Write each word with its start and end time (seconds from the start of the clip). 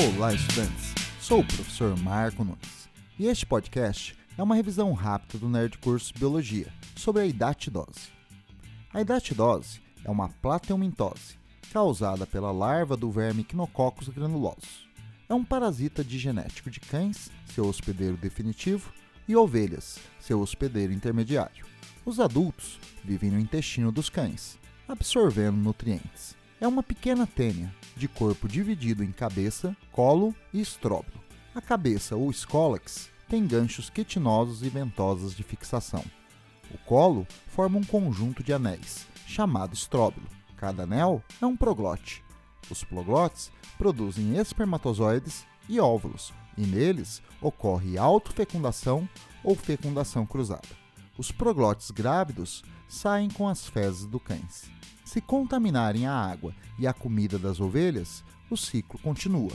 Olá, 0.00 0.32
estudantes! 0.32 0.94
Sou 1.20 1.40
o 1.40 1.44
professor 1.44 1.98
Marco 1.98 2.44
Nunes 2.44 2.88
e 3.18 3.26
este 3.26 3.44
podcast 3.44 4.16
é 4.36 4.42
uma 4.44 4.54
revisão 4.54 4.92
rápida 4.92 5.38
do 5.38 5.48
Nerd 5.48 5.76
Curso 5.78 6.14
Biologia 6.16 6.72
sobre 6.94 7.22
a 7.22 7.26
hidatidose. 7.26 8.12
A 8.94 9.00
hidatidose 9.00 9.80
é 10.04 10.08
uma 10.08 10.28
plateumintose 10.28 11.36
causada 11.72 12.24
pela 12.28 12.52
larva 12.52 12.96
do 12.96 13.10
verme 13.10 13.42
Quinococcus 13.42 14.08
granulosus. 14.08 14.86
É 15.28 15.34
um 15.34 15.44
parasita 15.44 16.04
digenético 16.04 16.70
de 16.70 16.78
cães, 16.78 17.28
seu 17.52 17.66
hospedeiro 17.66 18.16
definitivo, 18.16 18.92
e 19.26 19.34
ovelhas, 19.34 19.98
seu 20.20 20.40
hospedeiro 20.40 20.92
intermediário. 20.92 21.66
Os 22.06 22.20
adultos 22.20 22.78
vivem 23.04 23.32
no 23.32 23.40
intestino 23.40 23.90
dos 23.90 24.08
cães, 24.08 24.60
absorvendo 24.86 25.56
nutrientes. 25.56 26.36
É 26.60 26.66
uma 26.66 26.82
pequena 26.82 27.24
tênia, 27.24 27.72
de 27.96 28.08
corpo 28.08 28.48
dividido 28.48 29.04
em 29.04 29.12
cabeça, 29.12 29.76
colo 29.92 30.34
e 30.52 30.60
estróbilo. 30.60 31.22
A 31.54 31.60
cabeça, 31.60 32.16
ou 32.16 32.30
escólax, 32.32 33.08
tem 33.28 33.46
ganchos 33.46 33.88
quitinosos 33.88 34.64
e 34.64 34.68
ventosas 34.68 35.36
de 35.36 35.44
fixação. 35.44 36.04
O 36.74 36.78
colo 36.78 37.24
forma 37.46 37.78
um 37.78 37.84
conjunto 37.84 38.42
de 38.42 38.52
anéis, 38.52 39.06
chamado 39.24 39.74
estróbilo. 39.74 40.26
Cada 40.56 40.82
anel 40.82 41.22
é 41.40 41.46
um 41.46 41.56
proglote. 41.56 42.24
Os 42.68 42.82
proglotes 42.82 43.52
produzem 43.78 44.36
espermatozoides 44.36 45.46
e 45.68 45.78
óvulos, 45.78 46.32
e 46.56 46.66
neles 46.66 47.22
ocorre 47.40 47.96
autofecundação 47.96 49.08
ou 49.44 49.54
fecundação 49.54 50.26
cruzada. 50.26 50.87
Os 51.18 51.32
proglotes 51.32 51.90
grávidos 51.90 52.62
saem 52.88 53.28
com 53.28 53.48
as 53.48 53.66
fezes 53.66 54.06
do 54.06 54.20
cães. 54.20 54.70
Se 55.04 55.20
contaminarem 55.20 56.06
a 56.06 56.12
água 56.12 56.54
e 56.78 56.86
a 56.86 56.92
comida 56.92 57.36
das 57.36 57.58
ovelhas, 57.58 58.22
o 58.48 58.56
ciclo 58.56 59.00
continua. 59.00 59.52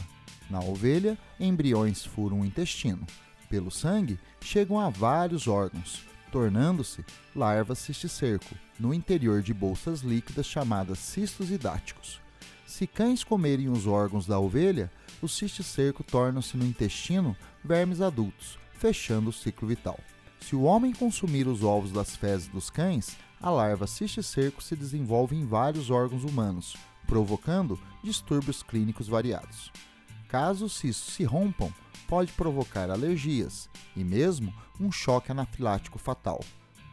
Na 0.49 0.59
ovelha, 0.59 1.17
embriões 1.39 2.03
furam 2.03 2.41
o 2.41 2.45
intestino. 2.45 3.07
Pelo 3.49 3.71
sangue, 3.71 4.19
chegam 4.41 4.77
a 4.77 4.89
vários 4.89 5.47
órgãos, 5.47 6.03
tornando-se 6.33 7.05
larvas 7.33 7.79
cisticerco, 7.79 8.55
no 8.77 8.93
interior 8.93 9.41
de 9.41 9.53
bolsas 9.53 10.01
líquidas 10.01 10.45
chamadas 10.45 10.99
cistos 10.99 11.49
hidáticos. 11.49 12.19
Se 12.67 12.85
cães 12.85 13.23
comerem 13.23 13.69
os 13.69 13.87
órgãos 13.87 14.25
da 14.25 14.37
ovelha, 14.37 14.91
o 15.21 15.29
cisticerco 15.29 16.03
torna-se 16.03 16.57
no 16.57 16.65
intestino 16.65 17.37
vermes 17.63 18.01
adultos, 18.01 18.57
fechando 18.73 19.29
o 19.29 19.33
ciclo 19.33 19.67
vital. 19.67 19.97
Se 20.43 20.57
o 20.57 20.63
homem 20.63 20.91
consumir 20.91 21.47
os 21.47 21.63
ovos 21.63 21.93
das 21.93 22.17
fezes 22.17 22.49
dos 22.49 22.69
cães, 22.69 23.15
a 23.41 23.49
larva 23.49 23.87
cisticerco 23.87 24.61
se 24.61 24.75
desenvolve 24.75 25.37
em 25.37 25.45
vários 25.45 25.89
órgãos 25.89 26.25
humanos, 26.25 26.75
provocando 27.07 27.79
distúrbios 28.03 28.61
clínicos 28.61 29.07
variados. 29.07 29.71
Caso 30.27 30.65
os 30.65 30.73
cistos 30.73 31.13
se 31.13 31.23
rompam, 31.23 31.73
pode 32.09 32.33
provocar 32.33 32.91
alergias 32.91 33.69
e 33.95 34.03
mesmo 34.03 34.53
um 34.81 34.91
choque 34.91 35.31
anafilático 35.31 35.97
fatal. 35.97 36.41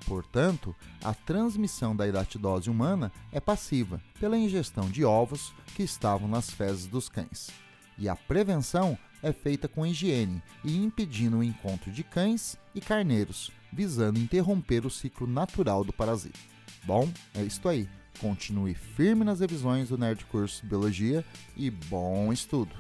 Portanto, 0.06 0.74
a 1.02 1.12
transmissão 1.12 1.94
da 1.94 2.06
hidatidose 2.06 2.70
humana 2.70 3.10
é 3.32 3.40
passiva 3.40 4.00
pela 4.20 4.38
ingestão 4.38 4.88
de 4.88 5.04
ovos 5.04 5.52
que 5.74 5.82
estavam 5.82 6.28
nas 6.28 6.50
fezes 6.50 6.86
dos 6.86 7.08
cães. 7.08 7.50
E 7.98 8.08
a 8.08 8.14
prevenção 8.14 8.96
é 9.22 9.32
feita 9.32 9.68
com 9.68 9.86
higiene 9.86 10.42
e 10.64 10.76
impedindo 10.76 11.38
o 11.38 11.44
encontro 11.44 11.90
de 11.90 12.02
cães 12.02 12.56
e 12.74 12.80
carneiros, 12.80 13.50
visando 13.72 14.18
interromper 14.18 14.86
o 14.86 14.90
ciclo 14.90 15.26
natural 15.26 15.84
do 15.84 15.92
parasita. 15.92 16.38
Bom, 16.84 17.08
é 17.34 17.42
isto 17.42 17.68
aí. 17.68 17.88
Continue 18.18 18.74
firme 18.74 19.24
nas 19.24 19.40
revisões 19.40 19.88
do 19.88 19.96
Nerd 19.96 20.24
Curso 20.26 20.66
Biologia 20.66 21.24
e 21.56 21.70
bom 21.70 22.32
estudo! 22.32 22.74